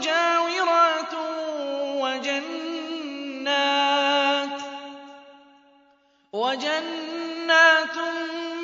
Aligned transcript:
متجاورات 0.00 1.14
وجنات 3.20 3.80
وجنات 6.32 7.96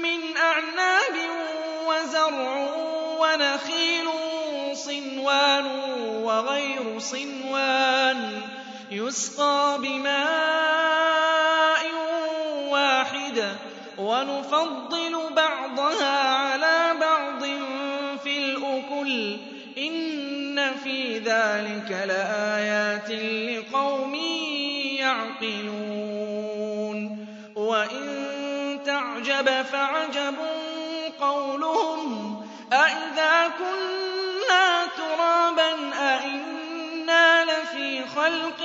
من 0.03 0.37
أعناب 0.37 1.17
وزرع 1.89 2.69
ونخيل 3.21 4.09
صنوان 4.73 5.67
وغير 6.25 6.99
صنوان 6.99 8.41
يسقى 8.91 9.79
بماء 9.83 10.17
واحد 12.69 13.57
ونفضل 13.99 15.35
بعضها 15.37 16.29
على 16.29 16.95
بعض 17.01 17.45
في 18.25 18.39
الأكل 18.39 19.37
إن 19.79 20.26
في 20.87 21.19
ذلك 21.19 21.91
لآيات 21.91 23.11
لقوم 23.51 24.15
يعقلون 25.45 26.47
وإن 27.57 28.07
تعجب 28.87 29.63
فعجب 29.63 30.35
قولهم 31.21 32.43
أإذا 32.73 33.53
كنا 33.59 34.87
ترابا 34.97 35.73
أإنا 35.95 37.45
لفي 37.45 38.03
خلق 38.17 38.63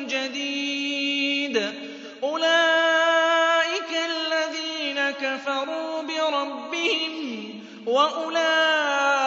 جديد 0.00 1.72
أولئك 2.22 3.90
الذين 4.10 5.10
كفروا 5.10 6.02
بربهم 6.02 7.60
وأولئك 7.86 9.19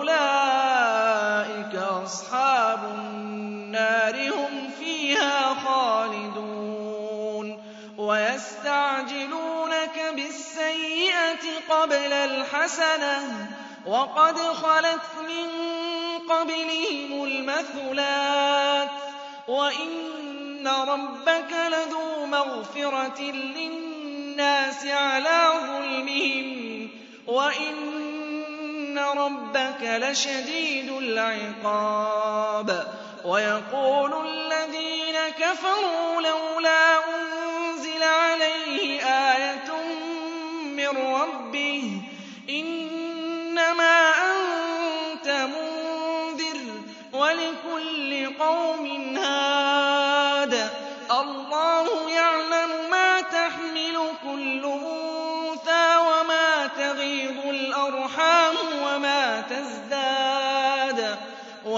وأولئك 0.00 1.74
أصحاب 1.74 2.84
النار 2.84 4.28
هم 4.28 4.70
فيها 4.78 5.54
خالدون. 5.54 7.62
ويستعجلونك 7.98 10.12
بالسيئة 10.14 11.44
قبل 11.70 12.12
الحسنة 12.12 13.48
وقد 13.86 14.38
خلت 14.38 15.00
من 15.28 15.48
قبلهم 16.28 17.24
المثلات. 17.24 18.90
وإن 19.48 20.68
ربك 20.68 21.52
لذو 21.68 22.26
مغفرة 22.26 23.22
للناس 23.22 24.86
على 24.86 25.52
ظلمهم. 25.66 26.88
وإن 27.26 28.09
ربك 28.98 29.82
لشديد 29.82 30.90
العقاب 30.90 32.86
ويقول 33.24 34.26
الذين 34.26 35.16
كفروا 35.38 36.20
لولا 36.22 36.96
أنزل 37.14 38.02
عليه 38.02 39.02
آية 39.04 39.70
من 40.64 40.88
ربه 40.88 42.02
إنما 42.50 44.10
أنت 44.10 45.28
منذر 45.28 46.60
ولكل 47.12 48.38
قوم 48.38 48.86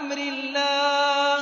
أمر 0.00 0.16
الله. 0.16 1.38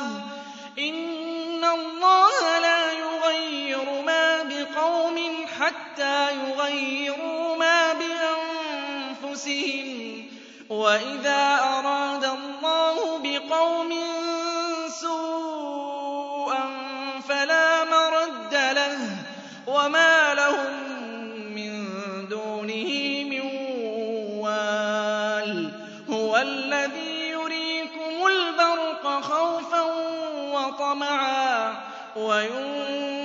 إن 0.79 1.65
الله 1.65 2.59
لا 2.59 2.93
يغير 2.93 4.03
ما 4.07 4.43
بقوم 4.43 5.47
حتى 5.61 6.31
يغيروا 6.31 7.57
ما 7.57 7.93
بأنفسهم. 9.23 10.25
وإذا 10.69 11.61
أراد 11.63 12.14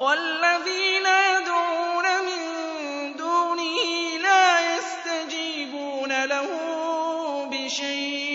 وَالَّذِينَ 0.00 1.06
يَدْعُونَ 1.06 2.06
مِن 2.26 2.40
دُونِهِ 3.16 4.18
لَا 4.18 4.76
يَسْتَجِيبُونَ 4.76 6.24
لَهُ 6.24 6.48
بِشَيْءٍ. 7.52 8.28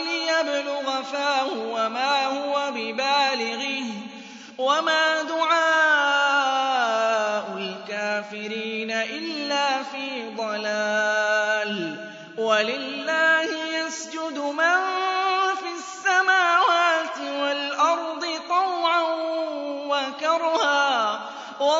ليبلغ 0.04 1.02
فاه 1.02 1.48
وما 1.52 2.21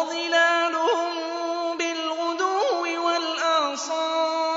وظلالهم 0.02 1.12
بالغدو 1.78 3.04
والآصال 3.06 4.52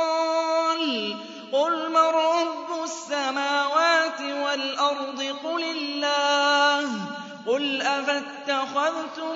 قل 1.52 1.90
من 1.90 1.98
رب 1.98 2.84
السماوات 2.84 4.22
والأرض 4.22 5.24
قل 5.44 5.64
الله 5.64 6.90
قل 7.48 7.82
أفاتخذتم 7.82 9.36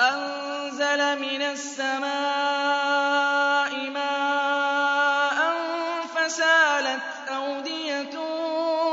أنزل 0.00 1.18
من 1.18 1.42
السماء 1.42 2.08
ماء 3.90 5.38
فسالت 6.14 7.02
أودية 7.28 8.18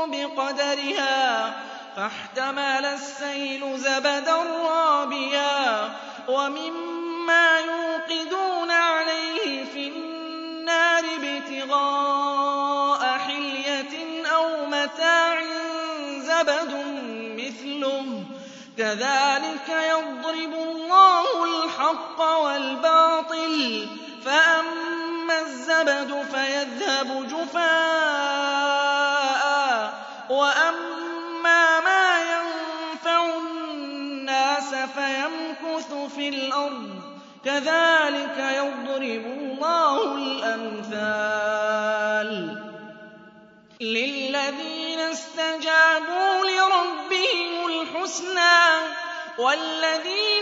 بقدرها 0.06 1.54
فاحتمل 1.96 2.84
السيل 2.84 3.78
زبدا 3.78 4.36
رابيا 4.68 5.90
ومما 6.28 7.58
يوقدون 7.58 8.70
عليه 8.70 9.64
في 9.64 9.88
النار 9.88 11.04
ابتغاء 11.22 13.18
حلية 13.18 14.26
أو 14.26 14.66
متاع 14.66 15.42
زبد 16.18 16.72
مثله 17.38 18.24
كذلك 18.78 19.68
يضرب 19.68 20.54
الله 20.54 21.44
الحق 21.44 22.20
والباطل 22.20 23.86
فأما 24.24 25.40
الزبد 25.40 26.26
فيذهب 26.32 27.28
جفاء 27.28 27.66
وأما 30.30 31.80
ما 31.80 32.20
ينفع 32.20 33.24
الناس 33.36 34.74
فيمكث 34.74 35.94
في 36.14 36.28
الأرض 36.28 36.90
كذلك 37.44 38.38
يضرب 38.38 39.26
الله 39.26 40.14
الأمثال. 40.14 41.65
للذين 43.80 45.00
استجابوا 45.00 46.44
لربهم 46.44 47.66
الحسنى 47.66 48.60
والذين 49.38 50.35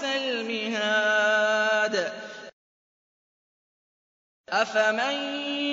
وبئس 0.00 0.04
المهاد. 0.04 1.94
أفمن 4.48 5.14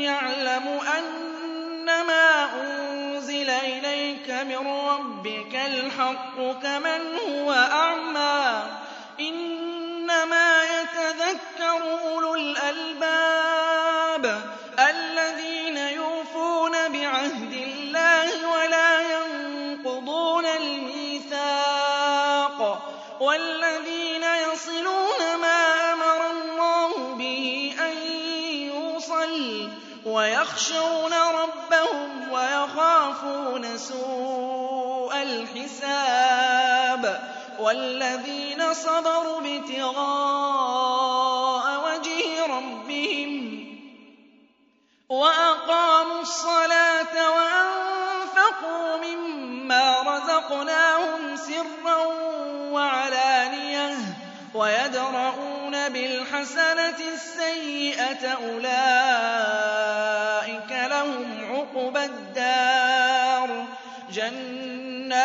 يعلم 0.03 0.79
أنما 0.97 2.45
أنزل 2.61 3.49
إليك 3.49 4.29
من 4.29 4.67
ربك 4.67 5.55
الحق 5.55 6.37
كمن 6.37 7.15
هو 7.15 7.53
أعمى؟ 7.53 8.63
إنما 9.19 10.63
يتذكر 10.63 11.99
أولو 12.03 12.35
الألباب. 12.35 13.46
الحساب 35.23 37.03
والذين 37.59 38.73
صبروا 38.73 39.39
ابتغاء 39.39 40.77
وجه 41.85 42.45
ربهم 42.45 43.47
وأقاموا 45.09 46.21
الصلاة 46.21 47.31
وأنفقوا 47.31 48.97
مما 48.97 50.01
رزقناهم 50.01 51.35
سرا 51.35 51.97
وعلانية 52.71 53.95
ويدرؤون 54.53 55.89
بالحسنة 55.89 56.99
السيئة 57.13 58.29
أولئك 58.33 58.67
لهم 60.71 61.45
عقبى 61.51 62.05
الدار. 62.05 63.65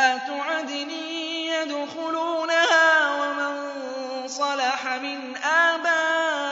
جنات 0.03 0.31
عدن 0.31 0.91
يدخلونها 1.55 3.11
ومن 3.21 3.55
صلح 4.29 4.87
من 5.03 5.37
آبائهم 5.37 6.43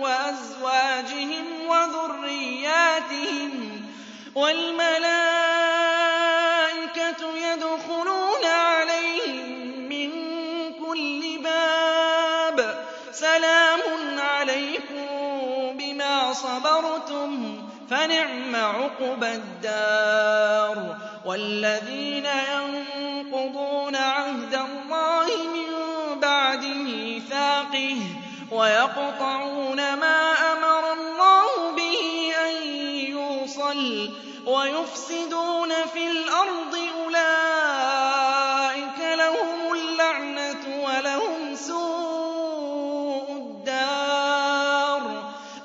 وأزواجهم 0.00 1.44
وذرياتهم 1.68 3.52
والملائكة 4.34 5.06
يدخلون 7.36 8.44
عليهم 8.44 9.48
من 9.88 10.10
كل 10.86 11.38
باب 11.42 12.84
سلام 13.12 13.80
عليكم 14.18 15.06
بما 15.78 16.32
صبرتم 16.32 17.62
فنعم 17.90 18.56
عقبى 18.56 19.26
الدار 19.34 20.45
والذين 21.36 22.26
ينقضون 22.26 23.96
عهد 23.96 24.54
الله 24.54 25.26
من 25.54 25.70
بعد 26.20 26.64
ميثاقه 26.64 27.96
ويقطعون 28.52 29.76
ما 29.76 30.32
أمر 30.52 30.92
الله 30.92 31.70
به 31.76 32.32
أن 32.46 32.62
يوصل 33.10 34.10
ويفسدون 34.46 35.72
في 35.92 36.10
الأرض 36.10 36.76
أولئك 37.04 37.58
لهم 38.98 39.72
اللعنة 39.72 40.84
ولهم 40.84 41.54
سوء 41.54 43.32
الدار. 43.32 45.02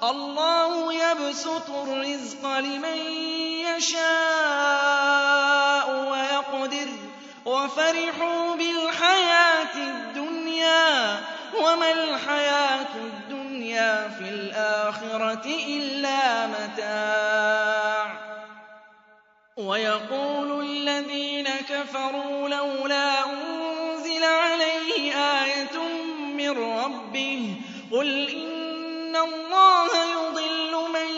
الله 0.04 0.94
يبسط 0.94 1.70
الرزق 1.70 2.58
لمن 2.60 2.98
يشاء. 3.78 4.41
وفرحوا 7.72 8.56
بالحياة 8.56 9.76
الدنيا 9.76 11.20
وما 11.58 11.92
الحياة 11.92 12.96
الدنيا 12.96 14.10
في 14.18 14.30
الآخرة 14.30 15.46
إلا 15.68 16.48
متاع. 16.48 18.12
ويقول 19.58 20.66
الذين 20.66 21.48
كفروا 21.70 22.50
لولا 22.50 23.26
أنزل 23.26 24.24
عليه 24.24 25.16
آية 25.16 25.78
من 26.38 26.50
ربه 26.50 27.56
قل 27.92 28.30
إن 28.30 29.16
الله 29.16 29.90
يضل 30.12 30.92
من 30.94 31.10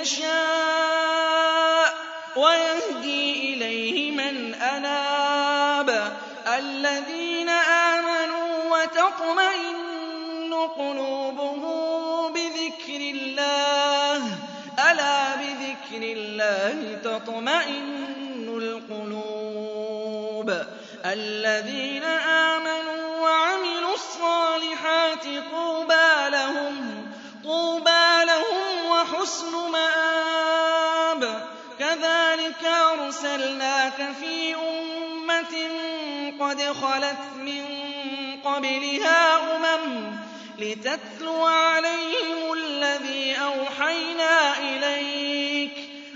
يشاء 0.00 1.40
ويهدي 2.36 3.54
إليه 3.54 4.10
من 4.10 4.54
أناب 4.54 4.99
الذين 6.80 7.48
آمنوا 7.48 8.78
وتطمئن 8.78 10.54
قلوبهم 10.76 12.32
بذكر 12.32 12.96
الله. 12.96 14.22
ألا 14.90 15.36
بذكر 15.36 16.02
الله 16.02 16.98
تطمئن 17.04 18.58
القلوب. 18.62 20.64
الذين 21.04 22.04
آمنوا 22.04 23.20
وعملوا 23.20 23.94
الصالحات 23.94 25.24
طوبى 25.52 26.28
لهم 26.28 27.06
طوبى 27.44 28.24
لهم 28.24 28.90
وحسن 28.90 29.70
مآب. 29.72 31.48
كذلك 31.78 32.64
أرسلناك 32.64 34.09
قد 36.60 36.72
خلت 36.72 37.18
من 37.36 37.64
قبلها 38.44 39.56
أمم 39.56 40.16
لتتلو 40.58 41.46
عليهم 41.46 42.52
الذي 42.52 43.36
أوحينا 43.36 44.58
إليك 44.58 45.72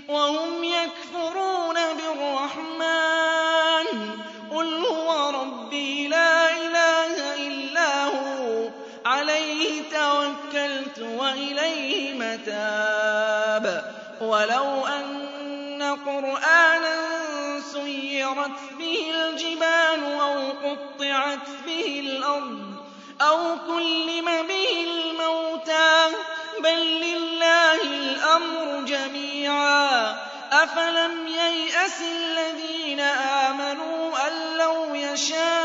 وهم 0.07 0.63
يكفرون 0.63 1.75
بالرحمن. 1.75 3.09
قل 4.51 4.85
هو 4.85 5.29
ربي 5.29 6.07
لا 6.07 6.49
إله 6.49 7.35
إلا 7.47 8.05
هو. 8.05 8.69
عليه 9.05 9.81
توكلت 9.81 10.99
وإليه 10.99 12.13
متاب. 12.13 13.93
ولو 14.21 14.87
أن 14.87 15.97
قرآنا 16.05 16.95
سيرت 17.73 18.64
الجبال 19.35 20.19
أو 20.21 20.49
قطعت 20.51 21.47
به 21.65 21.99
الأرض 21.99 22.75
أو 23.21 23.57
كلم 23.67 24.25
به 24.47 24.87
الموتى 24.87 26.15
بل 26.59 26.79
لله 27.01 27.81
الأمر 27.81 28.85
جميعا 28.85 30.15
أفلم 30.51 31.27
ييأس 31.27 32.01
الذين 32.01 32.99
آمنوا 33.49 34.27
أن 34.27 34.57
لو 34.57 34.95
يشاء 34.95 35.64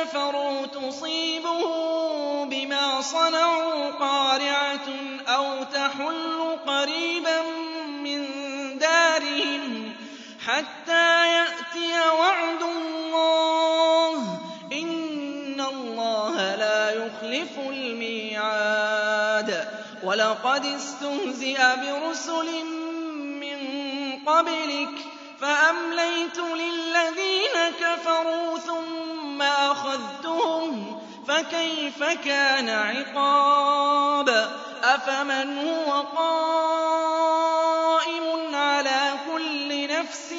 كفروا 0.00 0.66
تصيبهم 0.66 2.48
بما 2.48 3.00
صنعوا 3.00 3.90
قارعة 3.90 4.88
أو 5.28 5.64
تحل 5.64 6.58
قريبا 6.66 7.42
من 7.88 8.28
دارهم 8.78 9.94
حتى 10.46 11.32
يأتي 11.32 12.00
وعد 12.18 12.62
الله 12.62 14.38
إن 14.72 15.60
الله 15.60 16.54
لا 16.54 16.90
يخلف 16.90 17.58
الميعاد. 17.58 19.10
ولقد 20.02 20.64
استهزئ 20.64 21.58
برسل 21.76 22.64
من 23.40 23.58
قبلك 24.26 24.94
فأمليت 25.40 26.38
للذين 26.38 27.56
كفروا 27.80 28.58
ثم 28.58 28.99
أخذتهم 29.42 31.00
فكيف 31.28 32.04
كان 32.04 32.68
عقاب 32.68 34.28
أفمن 34.84 35.58
هو 35.58 36.00
قائم 36.16 37.50
على 38.54 39.12
كل 39.32 39.88
نفس 39.88 40.34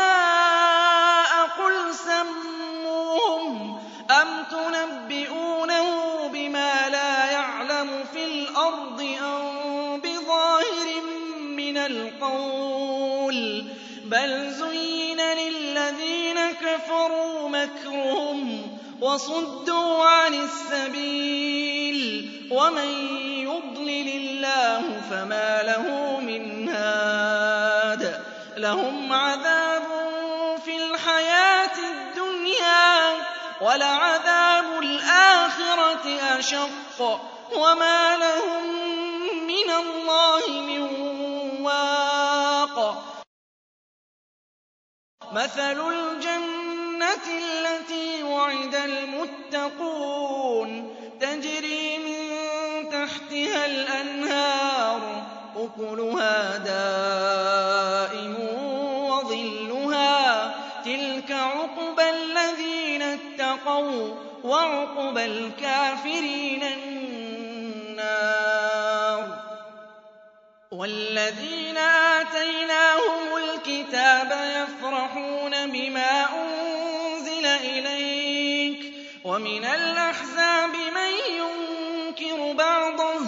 قل 1.59 1.95
سموهم 1.95 3.79
أم 4.11 4.45
تنبئونه 4.51 5.24
بل 14.15 14.51
زين 14.51 15.21
للذين 15.21 16.51
كفروا 16.51 17.49
مكرهم 17.49 18.79
وصدوا 19.01 20.05
عن 20.05 20.35
السبيل 20.35 21.99
ومن 22.51 22.89
يضلل 23.43 24.09
الله 24.09 25.01
فما 25.11 25.63
له 25.63 26.21
من 26.21 26.69
هاد 26.69 28.21
لهم 28.57 29.13
عذاب 29.13 29.83
في 30.65 30.77
الحياة 30.77 31.77
الدنيا 31.79 33.17
ولعذاب 33.61 34.79
الآخرة 34.79 36.39
أشق 36.39 37.21
وما 37.53 38.17
لهم 38.17 39.04
مثل 45.35 45.89
الجنة 45.91 47.27
التي 47.27 48.23
وعد 48.23 48.75
المتقون. 48.75 50.69
تجري 51.21 51.99
من 51.99 52.15
تحتها 52.91 53.67
الأنهار 53.67 55.27
أكلها 55.57 56.57
دائم 56.57 58.35
وظلها. 59.11 60.55
تلك 60.85 61.31
عقبى 61.31 62.11
الذين 62.11 63.03
اتقوا 63.03 64.15
وعقبى 64.45 65.25
الكافرين 65.25 66.63
النار. 66.63 68.15
والذين 70.71 71.77
آتيناهم 71.77 72.64
ومن 79.55 79.65
الأحزاب 79.65 80.71
من 80.71 81.13
ينكر 81.31 82.53
بعضه 82.53 83.21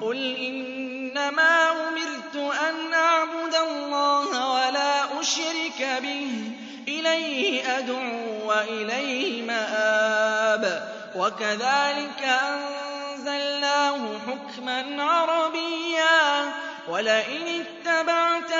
قل 0.00 0.36
إنما 0.36 1.70
أمرت 1.70 2.36
أن 2.36 2.94
أعبد 2.94 3.54
الله 3.54 4.52
ولا 4.52 5.20
أشرك 5.20 6.00
به 6.02 6.50
إليه 6.88 7.78
أدعو 7.78 8.48
وإليه 8.48 9.42
مآب 9.42 10.88
وكذلك 11.16 12.22
أنزلناه 12.22 13.98
حكما 14.26 15.02
عربيا 15.02 16.52
ولئن 16.88 17.64
اتبعت 17.64 18.52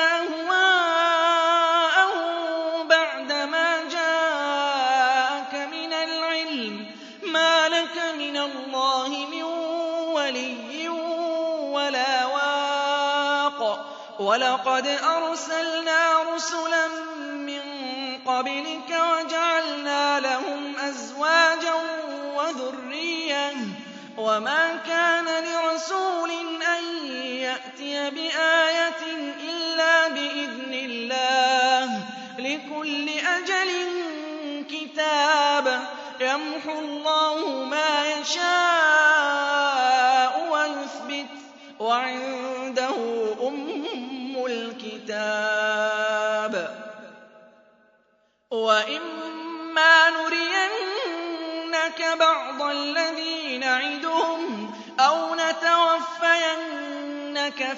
وَلَقَدْ 14.34 14.86
أَرْسَلْنَا 14.86 16.22
رُسُلًا 16.34 16.86
مِّن 17.46 17.60
قَبْلِكَ 18.26 18.90
وَجَعَلْنَا 18.90 20.20
لَهُمْ 20.20 20.76
أَزْوَاجًا 20.76 21.74
وَذُرِّيَّةً 22.36 23.50
ۚ 23.52 23.56
وَمَا 24.18 24.76
كَانَ 24.86 25.24
لِرَسُولٍ 25.44 26.30
أَن 26.78 27.06
يَأْتِيَ 27.46 28.10
بِآيَةٍ 28.10 29.02
إِلَّا 29.50 30.08
بِإِذْنِ 30.08 30.72
اللَّهِ 30.74 31.86
ۗ 31.86 31.90
لِكُلِّ 32.38 33.08
أَجَلٍ 33.38 33.70
كِتَابٌ 34.70 35.66
ۚ 35.84 35.86
يَمْحُو 36.22 36.78
اللَّهُ 36.78 37.64
مَا 37.64 38.06
يَشَاءُ 38.20 39.14
وَيُثْبِتُ 40.50 41.26
ۖ 41.34 41.38
وَعِندَهُ 41.80 42.96
أُمُّ 43.48 43.93
الْكِتَابِ. 45.14 46.54
وَإِمَّا 48.50 50.11
نُرِيَنَّكَ 50.11 52.00
بَعْضَ 52.18 52.62
الَّذِي 52.62 53.59
نَعِدُهُمْ 53.59 54.75
أَوْ 55.00 55.35
نَتَوَفَّيَنَّكَ 55.35 56.56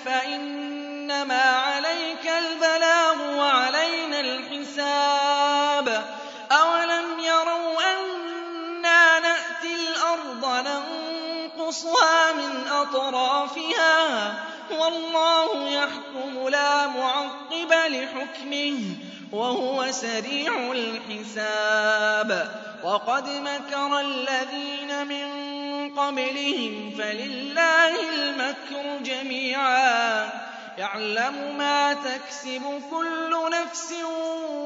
فَإِنَّمَا 0.04 1.42
عَلَيْكَ 1.42 2.26
الْبَلَاغُ 2.26 3.36
وَعَلَيْنَا 3.38 4.20
الْحِسَابُ. 4.20 6.04
أَوَلَمْ 6.52 7.20
يَرَوْا 7.20 7.76
أَنَّا 7.94 9.20
نَأْتِي 9.20 9.74
الْأَرْضَ 9.74 10.44
نَنقُصُهَا 10.46 12.32
مِنْ 12.32 12.68
أَطْرَافِهَا 12.68 14.28
ۚ؟ 14.32 14.36
وَاللَّهُ 14.72 15.68
يَحْكُمُ 15.68 16.05
لَا 16.48 16.86
مُعَقِّبَ 16.86 17.72
لِحُكْمِهِ 17.72 18.78
ۚ 18.94 19.34
وَهُوَ 19.34 19.90
سَرِيعُ 19.92 20.72
الْحِسَابِ. 20.72 22.48
وَقَدْ 22.84 23.28
مَكَرَ 23.28 24.00
الَّذِينَ 24.00 25.06
مِن 25.06 25.26
قَبْلِهِمْ 25.94 26.94
فَلِلَّهِ 26.98 28.08
الْمَكْرُ 28.14 28.98
جَمِيعًا 29.02 30.26
ۖ. 30.26 30.30
يَعْلَمُ 30.78 31.56
مَا 31.58 31.92
تَكْسِبُ 31.92 32.82
كُلُّ 32.90 33.50
نَفْسٍ 33.52 33.92
ۗ 33.92 34.06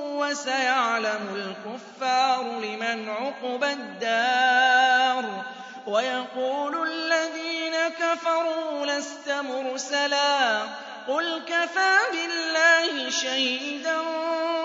وَسَيَعْلَمُ 0.04 1.24
الْكُفَّارُ 1.34 2.42
لِمَنْ 2.60 3.08
عُقْبَى 3.08 3.72
الدَّارِ. 3.72 5.42
وَيَقُولُ 5.86 6.88
الَّذِينَ 6.88 7.74
كَفَرُوا 8.00 8.86
لَسْتَ 8.86 9.28
مُرْسَلًا 9.30 10.62
ۚ. 10.66 10.89
قُلْ 11.08 11.40
كَفَىٰ 11.46 11.96
بِاللَّهِ 12.12 13.10
شَهِيدًا 13.10 13.98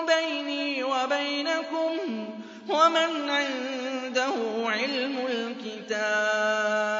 بَيْنِي 0.06 0.82
وَبَيْنَكُمْ 0.84 1.96
ۗ 1.98 2.70
وَمَنْ 2.70 3.30
عِندَهُ 3.30 4.70
عِلْمُ 4.70 5.26
الْكِتَابِ. 5.26 6.95